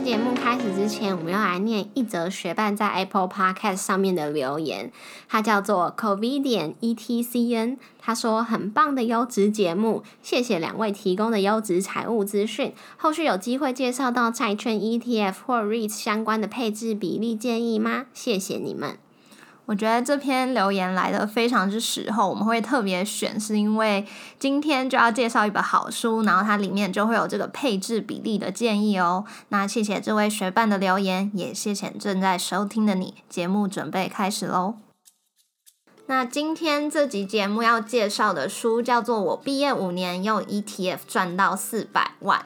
[0.00, 4.90] 在节目开始之前，我们要来念一则学伴在 Apple Podcast 上面的留言，
[5.28, 12.72] 他叫做 COVID 点 ETCN，他说很棒的优质节目，谢谢两位提供的优质财务资讯。
[12.96, 18.06] 后续有机会介绍到债券 ETF 或 REIT 相关的配置比例建议吗？
[18.14, 18.96] 谢谢你们。
[19.70, 24.04] 我觉得这篇留言来的非常之时候，我们会特别选，是因为
[24.36, 29.24] 今天就要介绍一本好书，然后它里面就会有这个配置比例的建议哦。
[29.50, 33.22] 那谢谢这位学伴的留言，也谢谢正在收听的你。
[33.28, 34.74] 节目准备开始喽。
[36.06, 42.40] 那今天这集节目要介绍的书叫做《我毕业五年用 ETF 赚到四百万》。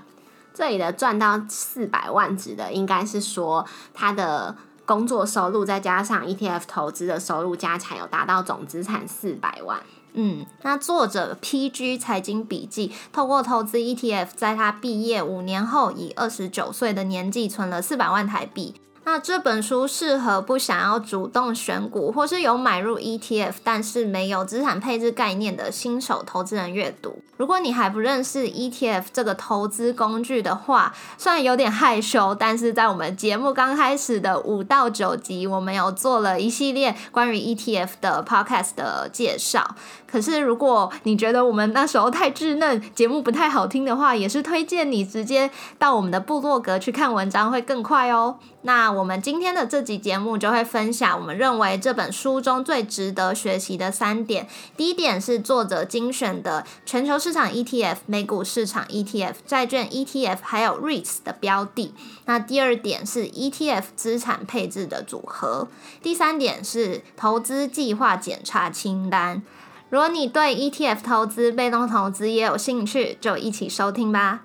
[0.52, 4.58] 这里的赚到四百万指的应该是说它的。
[4.84, 9.80] 工作收入再加上 ETF 投资的收入加起来有达到总资产四百万。
[10.12, 18.74] 嗯，那作者 PG 财经笔记透过投资 ETF，在他毕业五年后，以二十九岁的年纪存了四百万台币。
[19.04, 27.22] 那这本书适合不想要主动选股，或是有买入 ETF，但是没有资产配置概念的新手投资人阅读。
[27.36, 39.74] 如果你还不认识 ETF 这个投资工具的话，虽然有点害羞，但是在我们节目刚开始的五到九集，我们有做了一系列关于 ETF 的 podcast 的介绍。
[40.14, 48.36] 可是如果你觉得我们那时候太稚嫩，节目不太好听的话，也是推荐你直接到我们的部落格去看文章，会更快哦。
[48.62, 54.46] 那我们今天的这集节目就会分享我们认为这本书中最值得学习的三点。
[54.76, 61.92] 第一点是作者精选的全球市场 ETF、美股市场 ETF、债券 ETF，还有 REITs 的标的。
[62.26, 65.66] 那第二点是 ETF 资产配置的组合。
[66.00, 69.42] 第三点是投资计划检查清单。
[69.94, 74.42] 如果你对 ETF 投资、被动投资也有兴趣，就一起收听吧。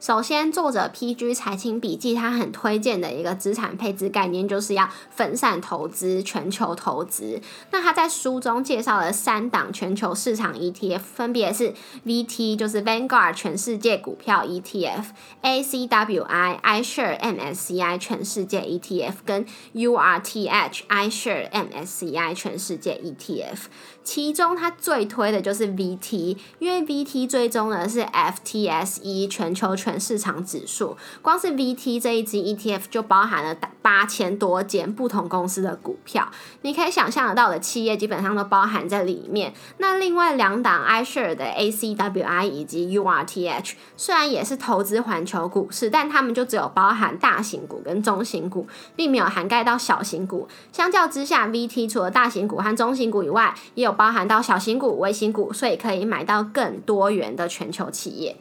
[0.00, 7.40] 首先，作者 PG 财经笔记，他很推荐的一个资产配置概念，就是要分散投资、全球投资。
[7.70, 11.72] 那他在书中介绍了三档全球市场 ETF，分别是
[12.04, 23.58] VT，就是 Vanguard 全世界股票 ETF；ACWI iShare MSCI 全世界 ETF；跟 URTH iShare MSCI 全世界 ETF。
[24.04, 30.96] 其中，它最推的就是 VT，因为 VT 追踪的是 FTSE 全球全市场指数。
[31.22, 39.54] 光是 VT 这一支 ETF 就包含了八千多间不同公司的股票，你可以想象得到的企业基本上都包含在里面。
[39.78, 50.46] 那另外两档 iShare 的 ACWI 以及 URTH，虽然也是投资环球股市，但他们就只有包含大型股跟中型股，并没有涵盖到小型股。
[50.72, 58.36] 相较之下，VT 除了大型股和中型股以外，也有包含到小型股、微型股，所以可以买到更多元的全球企业。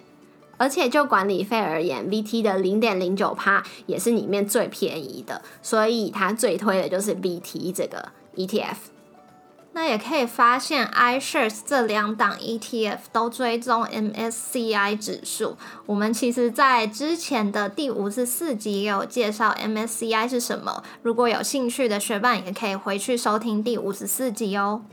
[0.57, 8.75] 而且就管理费而言，VT 的零点零九趴也是里面最便宜的，所以它最推的就是 VT 这个 ETF。
[9.75, 15.57] 那也可以发现，iShares 这两档 ETF 都追踪 MSCI 指数。
[15.87, 24.83] 我们其实在之前的第五十四集也有介绍 MSCI 是什么，如果有兴趣的学伴也可以回去收听第五十四集哦。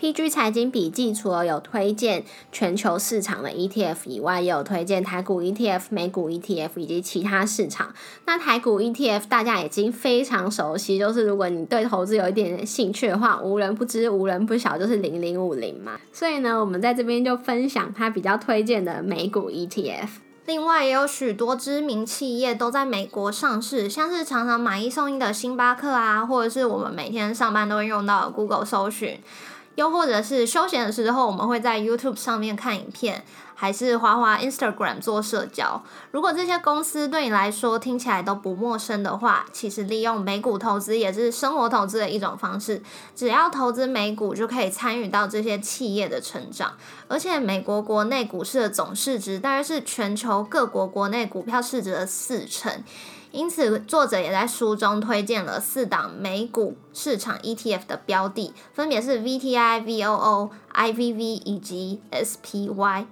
[0.00, 7.92] PG 财经笔记除了有推荐全球市场的 ETF 以外，也有推荐台股 ETF、美股 ETF 以及其他市场。
[8.24, 16.00] 那台股 ETF 大家已经非常熟悉，就是如果你对投资有一点点兴趣的话，无人不知、无人不晓，就是零零五零嘛。
[16.10, 20.08] 所以呢，我们在这边就分享他比较推荐的美股 ETF。
[20.46, 29.20] 另外，也有许多知名企业都在美国上市，像是常常买一送一的星巴克啊，或者是我们每天上班都会用到的 Google 搜寻。
[29.80, 33.24] 又或者是休闲的时候，我们会在 YouTube 上面看影片，
[33.54, 35.82] 还是花花 Instagram 做社交。
[36.10, 42.82] 如果这些公司对你来说听起来都不陌生的话，其实利用美股投资也是生活投资的一种方式。
[43.16, 46.74] 只要投资美股，就可以参与到这些企业的成长。
[47.08, 52.84] 而且，美国国内股市的总市值大概是全球各国国内股票市值的四成。
[53.32, 63.06] 因此，作者也在书中推荐了四档美股市场 ETF 的标的，分别是 VTI、VOO、IVV 以及 SPY。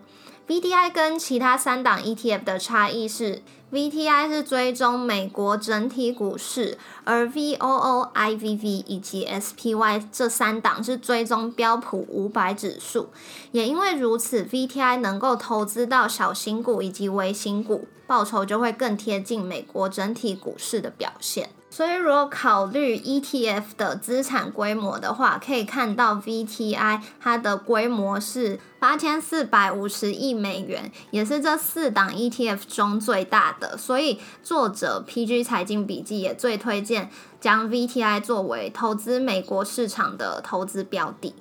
[0.48, 3.42] VTI 跟其他三档 ETF 的差异是
[3.72, 13.10] ，VTI 是追踪美国整体股市，而 VOO、IVV 以及 SPY 这三档是追踪标普五百指数。
[13.52, 17.88] 也因为如此，VTI 能够投资到小型股以及微型股。
[18.06, 21.50] 报酬就会更贴近美国整体股市的表现。
[21.70, 33.76] 所以，如果考虑 ETF 的资产规模的话，可以看到 VTI 它的规模是八千四百五十亿美元，也是这四档 ETF 中最大的。
[33.76, 41.34] 所以，作者 PG 财经笔记也最推荐将 VTI 作为投资美国市场的投资标的。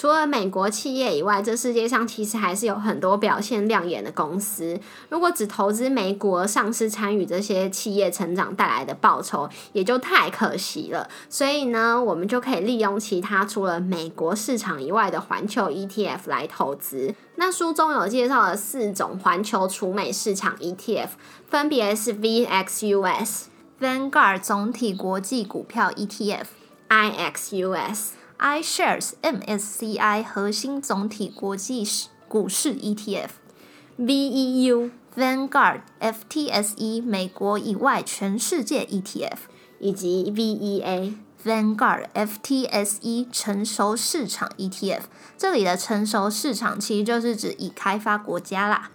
[0.00, 4.80] 除了美国企业以外，这世界上其实还是有很多表现亮眼的公司。
[5.10, 11.06] 如果只投资美国上市参与这些企业成长带来的报酬，也就太可惜了。
[11.28, 17.14] 所以呢，我们就可以利用其他除了美国市场以外的环球 ETF 来投资。
[17.34, 21.08] 那书中有介绍了四种环球除美市场 ETF，
[21.46, 23.42] 分别是 VXUS、
[23.78, 26.46] Vanguard 总体国际股票 ETF、
[26.88, 28.12] IXUS。
[28.40, 31.86] iShares MSCI 核心总体国际
[32.26, 39.36] 股市 ETF，VEU Vanguard FTSE 美国以外全世界 ETF，
[39.78, 41.12] 以及 VEA
[41.44, 45.02] Vanguard FTSE 成熟市场 ETF。
[45.36, 48.90] 这里的成熟市场其实就是指已开发国家啦。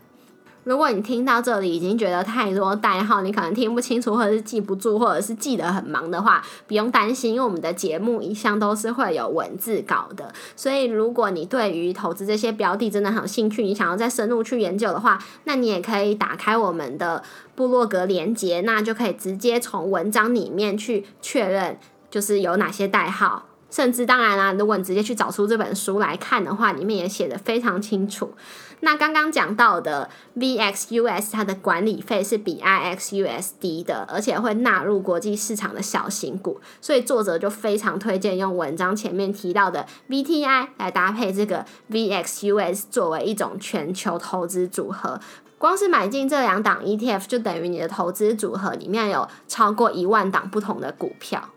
[0.65, 10.33] 如果你听到这里已经觉得太多代号，你可能听不清楚，或者是记不住，或者是记得很忙的话，不用担心，因为我们的节目一向都是会有文字稿的。
[10.55, 17.21] 所以，如果你对于投资这些标的真的很有兴趣，你想要再深入去研究的话，那你也可以打开我们的
[17.53, 21.77] 部落格连接，那就可以直接从文章里面去确认，
[22.09, 23.45] 就是有哪些代号。
[23.69, 28.33] 甚至当然啦，如果你直接去找出这本书来看的话，里面也写的非常清楚。
[28.81, 45.19] 那刚刚讲到的 VXUS，它的管理费是比 IXUS 低的，而且会纳入国际市场的小型股，所以作者就非常推荐用文章前面提到的 VTI 来搭配这个 VXUS 作为一种全球投资组合。
[45.57, 51.49] 光是买进这两档 ETF，就等于你的投资组合里面有超过一万档不同的股票。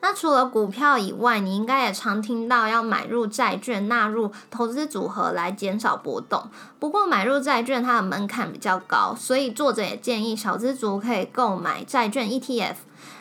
[0.00, 6.48] 那除了股票以外，你应该也常听到要买入债券纳入投资组合来减少波动。
[6.78, 12.76] 不过买入债券它的门槛比较高，所以作者也建议小资族可以购买债券 ETF。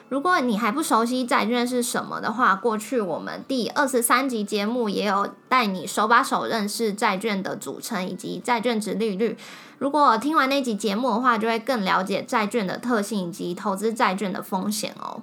[0.10, 9.36] 如果你还不熟悉债券是什么的话，过去我们第二十三集节目也有带你手把手认识债券的组成以及债券值利率。
[9.80, 15.22] 如果听完那集节目的话，就会更了解债券的特性以及投资债券的风险哦。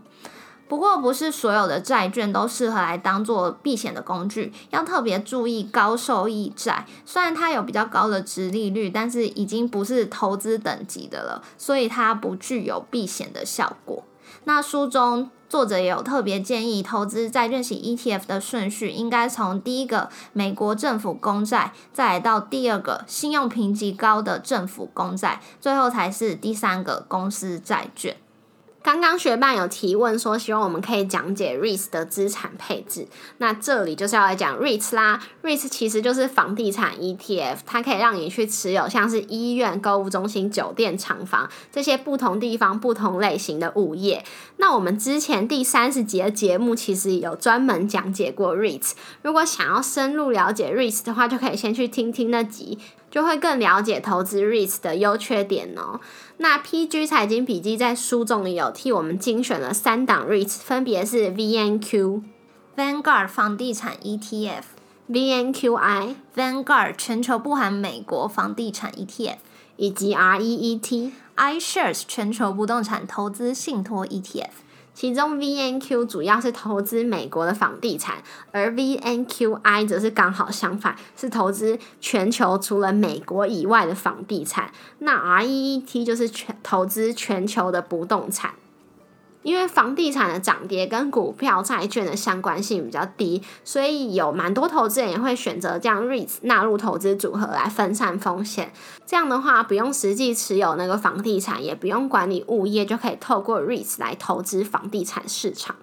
[0.74, 6.84] 不过，不是所有的债券都适合来当做避险的工具，要特别注意高收益债。
[7.06, 14.02] 虽然它有比较高的值利率，但是已经不是投资等级的了，所以它不具有避险的效果。
[14.46, 28.16] 那书中作者也有特别建议，投资债券型 ETF 的顺序应该从第一个美国政府公债，再来到第二个信用评级高的政府公债，最后才是第三个公司债券。
[28.84, 33.08] 刚刚学伴有提问说，希望我们可以讲解 REITs 的资产配置。
[33.38, 35.22] 那这里就是要来讲 REITs 啦。
[35.42, 44.22] REITs 其实就是房地产 ETF，它可以让你去持有像是医院、购物中心、酒店、厂房这些不同地方、不同类型的物业。
[44.58, 48.92] 那我们之前第三十集的节目其实有专门讲解过 REITs。
[49.22, 52.78] 如果想要深入了解 REITs 的话，就可以先去听听那集。
[53.14, 56.00] 就会更了解投资 REITs 的优缺点哦。
[56.38, 62.22] 那 PG 财经笔记在书中里有替我们精选了三档 REITs，分别是 VNQ
[62.76, 64.64] Vanguard 房地产 ETF、
[65.08, 69.36] VNQI Vanguard 全球不含美国房地产 ETF，
[69.76, 74.63] 以及 REET iShares 全球不动产投资信托 ETF。
[74.94, 78.22] 其中 VNQ 主要是投资美国的房地产，
[78.52, 84.70] 而 VNQI 则是刚好相反，是投资全球除了美国以外的房地产。
[85.00, 88.54] 那 REIT 就是全投资全球的不动产。
[89.44, 98.72] 因为房地产的涨跌跟股票、债券的相关性比较低，所以有蛮多投资人也会选择将 REITs 纳入投资组合来分散风险。
[99.06, 105.76] 这样的话，不用实际持有那个房地产，也不用管理物业，就可以透过 REITs 来投资房地产市场。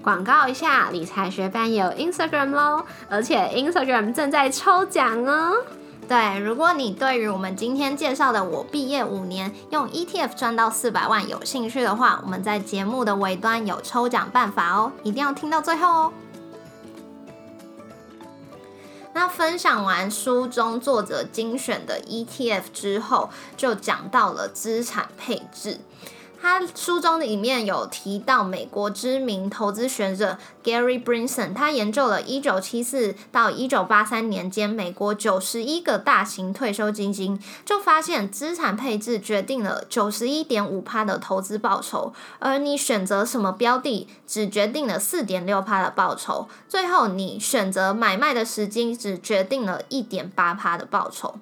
[0.00, 5.56] 广告一下，理财学班有 Instagram 喽，而且 Instagram 正在抽奖哦。
[6.08, 16.12] 对，如果你对于我们今天介绍的我毕业五年用 ETF 赚到四百万有兴趣的话，我们在节目的尾端有抽奖办法哦，一定要听到最后哦。
[19.12, 25.78] 那分享完书中作者精选的 ETF 之后，就讲到了资产配置。
[26.40, 51.34] 他书中里面有提到美国知名投资学者 Gary Brinson，他研究了1974到1983年间美国91个大型退休基金，就发现资产配置决定了91.5%的投资报酬，而你选择什么标的只决定了4.6%的报酬，最后你选择买卖的时机只决定了1.8%的报酬。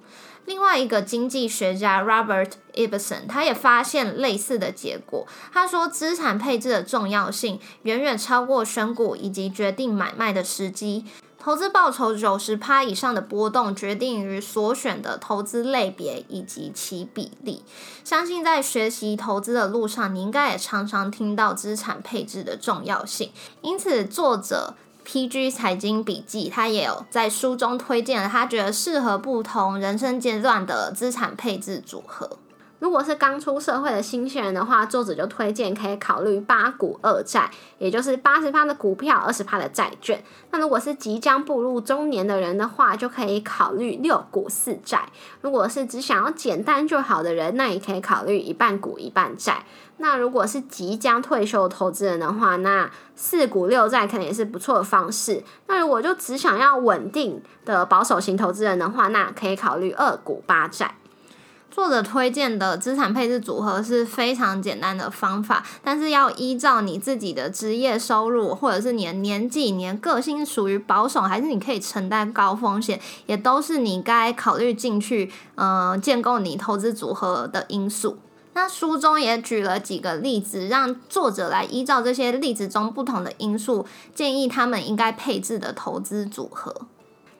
[0.47, 5.27] 另外一个经济学家 Robert Ibbson，他也发现类似的结果。
[5.53, 11.05] 他说，资产配置的重要性远远超过选股以及决定买卖的时机。
[11.39, 17.63] 投资报酬九十趴以上的波动，决定于所选的投资类别以及其比例。
[18.03, 23.31] 相信在学习投资的路上，你应该也常常听到资产配置的重要性。
[23.63, 24.75] 因此，作者。
[25.07, 32.39] PG 财经笔记，他也有在书中推荐了他觉得适合不同人生阶段的资产配置组合。
[32.79, 40.23] 如果是刚出社会的新鲜人的话，作者就推荐可以考虑八股二债，也就是八十趴的股票，二十趴的债券。
[40.51, 45.09] 那如果是即将步入中年的人的话，就可以考虑六股四债。
[45.41, 49.65] 如果是只想要简单就好的人，那也可以考虑一半股一半债。
[49.97, 55.43] 那如果是即将退休投资人的话，那四股六债可能也是不错的方式。
[55.67, 60.95] 那如果就只想要稳定的保守型投资人的话，那可以考虑二股八债。
[61.77, 78.17] 作者推荐的资产配置组合是非常简单的方法，但是要依照你自己的职业收入，或者是你的年纪、你的个性属于保守，还是你可以承担高风险，也都是你该考虑进去，呃，建构你投资组合的因素。
[78.55, 86.87] 那书中也举了几个例子，让作者来依照这些例子中不同的因素，建议他们应该配置的投资组合。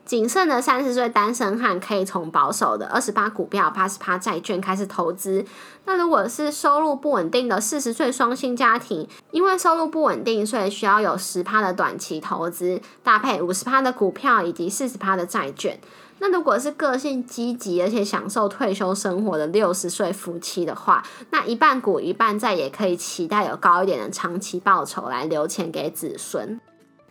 [0.07, 5.43] 谨慎的三十岁单身汉可以从保守的二十八股票、八十趴债券开始投资。
[5.83, 15.77] 那如果是收入不稳定的四十岁双薪家庭，因为收入不稳定，所以需要有十趴的短期投资，搭配五十趴的股票以及四十趴的债券。
[16.19, 26.61] 那如果是个性积极而且享受退休生活的六十岁夫妻的话，那一半股一半债也可以期待有高一点的长期报酬来留钱给子孙。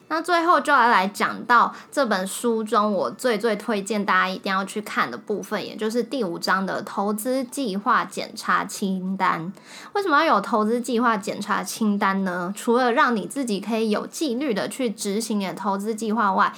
[0.09, 9.53] 那最后就要来讲到这本书中我最最推荐大家一定要去看的部分，也就是第五章的投资计划检查清单。
[9.95, 12.53] 为什么要有投资计划检查清单呢？
[12.55, 16.53] 除了让你自己可以有纪律的去执行你的投资计划外，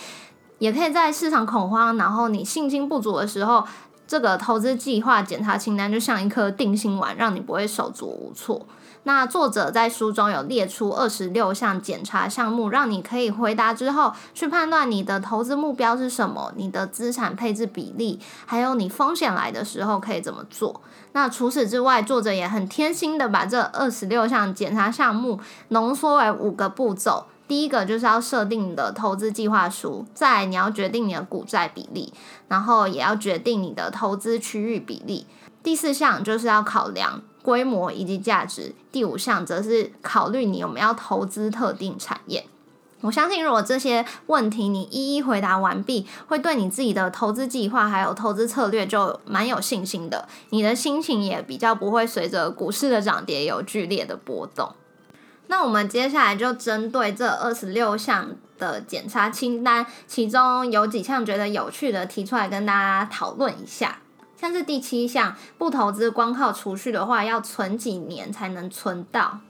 [0.58, 3.66] 也可以在市场恐慌，然后你信心不足的时候，
[4.06, 8.66] 这个投资计划检查清单就像一颗定心丸，让你不会手足无措。
[9.08, 20.82] 那作者在书中有列出二十六项检查项目，让你可以回答之后去判断你的投资目标是什么，你的资产配置比例，还有你风险来的时候可以怎么做。
[21.12, 27.24] 那除此之外，作者也很贴心的把这二十六项检查项目浓缩为五个步骤。
[27.48, 32.12] 第一个就是要设定你的投资计划书，再你要决定你的股债比例，
[32.48, 35.26] 然后也要决定你的投资区域比例。
[35.62, 38.74] 第四项就是要考量规模以及价值。
[38.90, 42.46] 第五项则是考虑你有没有投资特定产业。
[43.00, 50.26] 我相信，如果这些问题你一一回答完毕，会对你自己的投资计划还有投资策略就蛮有信心的。
[50.50, 54.74] 你的心情也比较不会随着股市的涨跌有剧烈的波动。
[55.46, 64.00] 那我们接下来就针对这二十六项的检查清单，其中有几项觉得有趣的，提出来跟大家讨论一下。
[64.40, 69.40] 像是第七项，不投资光靠储蓄的话，要存几年才能存到？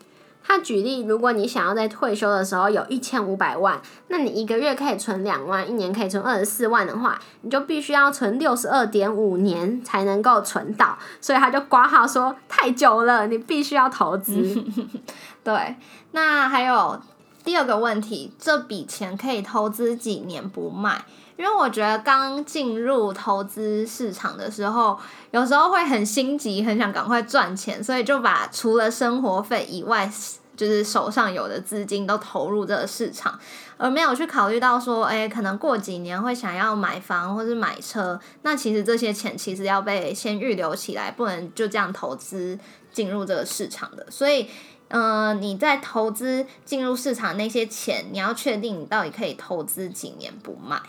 [0.42, 10.97] 他举例，如果你想要在退休的时候有一千五百万，那你一个月可以存两万，一年可以存二十四万的话，你就必须要存六十二点五年才能够存到。
[11.21, 14.64] 所以他就挂号说太久了，你必须要投资。
[15.45, 15.76] 对，
[16.12, 16.99] 那还有
[17.45, 21.04] 第二个问题，这笔钱可以投资几年不卖？
[21.38, 24.99] 因为我觉得刚进入投资市场的时候，
[25.30, 30.11] 有时候会很心急，很想赶快赚钱，所以就把除了生活费以外，
[30.57, 33.38] 就是手上有的资金都投入这个市场，
[33.76, 42.59] 而没有去考虑到说，哎，可能过几年会想要买房或者买车，那其实这些钱其实要被先预留起来，不能就这样投资
[42.92, 44.04] 进入这个市场的。
[44.11, 44.49] 所以，
[44.88, 50.83] 嗯，你在投资进入市场那些钱，你要确定你到底可以投资几年不卖。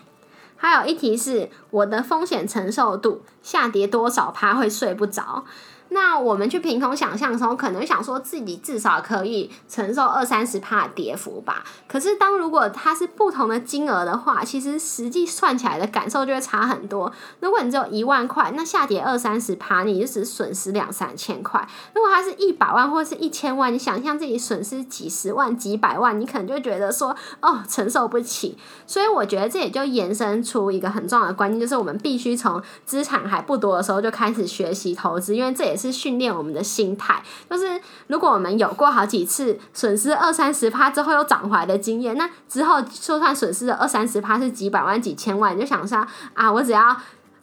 [0.62, 5.42] 还有一题是我的风险承受度下跌多少趴会睡不着？
[5.90, 11.64] 那我们去凭空想象的时候，可能想说自己至少可以承受二三十帕的跌幅吧。
[11.88, 17.12] 可是当如果它是不同的金额的话，其实实际算起来的感受就会差很多。
[17.40, 21.68] 如果你只有一万块，那下跌二三十帕，你就只损失两三千块。
[21.94, 28.56] 如果它是一百万或是一千万，你想象自己损失几十万、几百万，你可能就觉得说哦承受不起。
[28.86, 37.22] 所以我觉得这也就延伸出一个很重要的观念，就是我们必须从资产还不多的时候就开始学习投资，因为这也是训练我们的心态。
[37.48, 46.96] 就是如果我们有过好几次损失二三十趴之后又涨回来的经验，那之后就算损失了二三十趴是几百万、几千万，就想说啊，我只要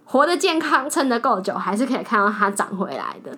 [0.06, 3.38] 活得健康、撑得够久，还是可以看到它涨回来的。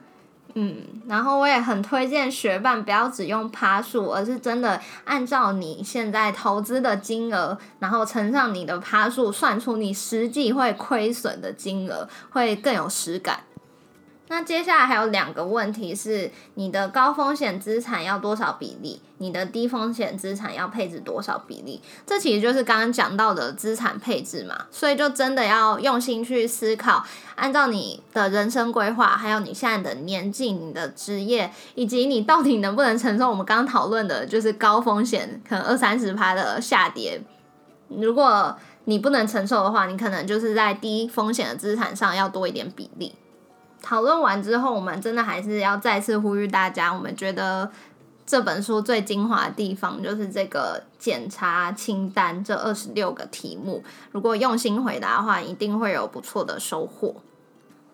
[0.56, 0.78] 嗯，
[1.08, 13.42] 然后我也很推荐学伴不要只用趴数，而是真的按照你现在投资的金额，然后乘上你的趴数，算出你实际会亏损的金额，会更有实感。
[14.30, 19.02] 那接下来还有两个问题是：你的高风险资产要多少比例？
[19.18, 21.82] 你的低风险资产要配置多少比例？
[22.06, 24.68] 这其实就是刚刚讲到的资产配置嘛。
[24.70, 27.04] 所以就真的要用心去思考，
[27.36, 37.20] 按照你的人生规划，还有你现在的年纪、你的职业，以及你到底能不能承受我们刚刚讨论的，就是高风险可能二三十趴的下跌。
[37.88, 38.56] 如果
[38.86, 43.16] 你不能承受的话，你可能就是在低风险的资产上要多一点比例。
[43.82, 46.94] 讨论完之后，我们真的还是要再次呼吁大家。
[46.94, 47.72] 我们觉得
[48.26, 53.84] 这本书最精华的地方就是这个检查清单，这二十六个题目。
[54.12, 57.16] 如果用心回答的话，一定会有不错的收获。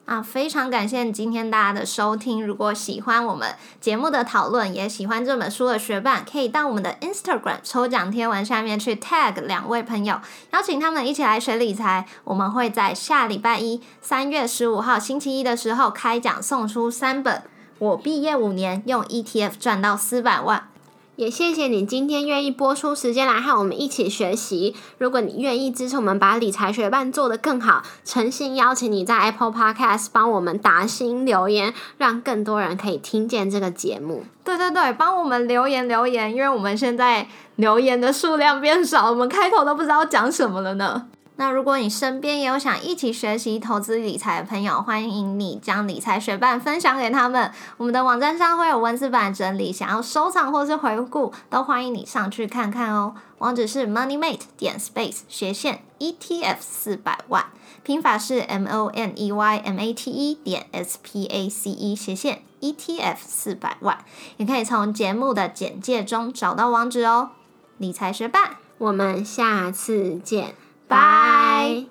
[0.05, 2.45] 啊，非常感谢今天大家的收听。
[2.45, 10.21] 如果喜欢我们节目的讨论，也喜欢这本书的学伴，可以到我们的 Instagram 抽奖贴文下面去 tag 两位朋友，
[10.53, 12.05] 邀请他们一起来学理财。
[12.23, 17.37] 我们会在下礼拜一，三月十五号星期一的时候开奖，送出三本
[17.79, 20.69] 《我毕业五年用 ETF 赚到四百万》。
[21.17, 24.75] 也谢谢你今天愿意播出时间来和我们一起学习。
[24.97, 34.25] 如果你愿意支持我们把理财学伴做得更好，诚心邀请你在 Apple Podcast 帮我们打新留言，让更多人可以听见这个节目。
[34.43, 41.07] 对对对，帮我们留言留言，因为我们现在留言的数量变少，我们开头都不知道讲什么了呢。
[41.37, 47.51] 那如果你身边也有想一起学习投资理财的朋友，欢迎你将理财学伴分享给他们。
[47.75, 53.15] 我们的网站上会有文字版整理，想要收藏或是回顾，都欢迎你上去看看哦。
[53.39, 57.47] 网址是 moneymate 点 space 斜线 ETF 四百万，
[57.83, 61.93] 拼法是 M O N E Y M A T E 点 S P A C E
[61.93, 63.97] 斜线 ETF 四百万。
[64.37, 67.31] 也可以从节目的简介中找到网址哦。
[67.77, 70.55] 理财学伴，我们下次见。
[70.87, 71.85] 拜。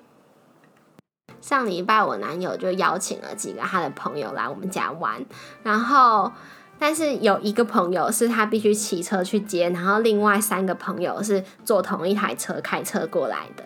[1.41, 5.23] 上礼拜我男友就邀请了几个他的朋友来我们家玩，
[5.61, 6.31] 然后
[6.79, 13.63] 但是有一个朋友是他必须骑车去接，然后另外三个朋友是坐同一台车开车过来的，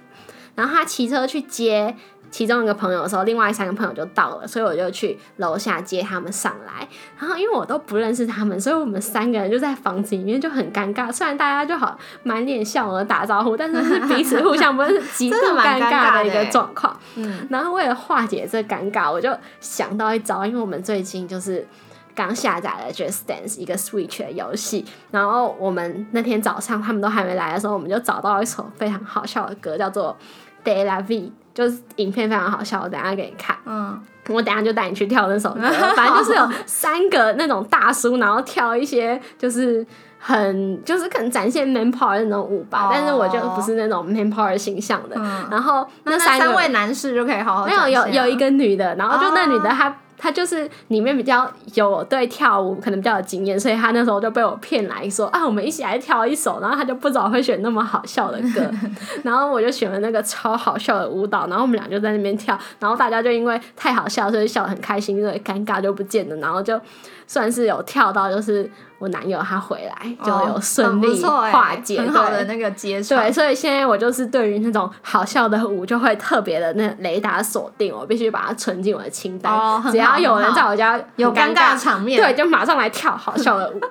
[0.60, 1.96] 然后他骑车去接。
[2.32, 6.88] 其中一个朋友的时候，另外三个朋友就到了，所以我就去楼下接他们上来。
[7.18, 11.12] 然后因为我都不认识他们，所以我们三个人就在房子里面就很尴尬。
[11.12, 16.96] 虽然大家就好满脸笑容打招呼，但是是彼此互相不是极度尴尬的一个状况。
[17.16, 21.68] 嗯，然后为了化解这尴尬，我就想到一招，因为我们最近就是
[22.14, 30.16] 刚下载了 Just Dance 一个 Switch 的游戏，然后我们那天早上他们都还没来的时候，我们就找到一首非常好笑的歌，叫做
[30.64, 31.32] De La Vie。
[31.52, 33.54] 就是影片非常好笑，我等下给你看。
[33.66, 35.62] 嗯，我等下就带你去跳那首歌。
[35.94, 39.86] 反正就是有三个那种大叔，然后跳一些就是
[40.18, 42.90] 很就是可能展现 man power 的那种舞吧。
[42.94, 45.20] 但是我就不是那种 man power 形象的。
[45.52, 49.94] 然后那三位男士就可以好好没有有有一个女的，然后就那女的她。
[50.20, 58.70] 他就是里面比较有对跳舞可能比较有经验，所以他那时候就被我骗来说啊，我们一起来跳一首，然后他就不知道会选那么好笑的歌，
[59.24, 66.80] 然后我就选了那个超好笑的舞蹈，然后我们俩就在那边跳，然后大家就因为太好笑，所以笑得很开心，因为尴尬就不见了，然后就
[67.26, 68.70] 算是有跳到就是。
[69.00, 73.16] 我男友他回来就有顺利化解，很好的那个接触。
[73.16, 79.82] 对，所以现在我就是对于那种好笑的舞就会特别的那雷达锁定，我必须把它存进我的清单。
[79.92, 83.82] 只要有人在我家有尴尬场面，对，就马上来跳好笑的舞。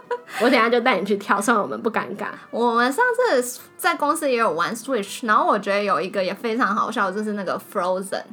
[0.43, 2.27] 我等下就带你去跳，算我们不尴尬。
[2.53, 8.25] 我们上次在公司也有玩 Switch，然后我觉得有一个也非常好笑，就是那个 Frozen。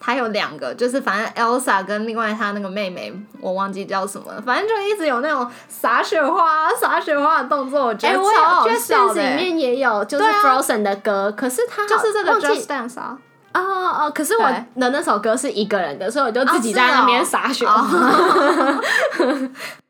[0.00, 9.22] 他有两个，就是反正 Elsa 跟另外他那个妹妹，我忘记叫什么了，反正就一直有那种洒雪花、洒雪花的动作，我觉得超好笑的。
[9.22, 13.18] 里面也有就是 Frozen 的歌，可是他就是这个 Just Dance 啊。
[13.54, 18.80] 哦哦，可是我的那首歌是一个人的，所以我就自己在那边撒雪哦花。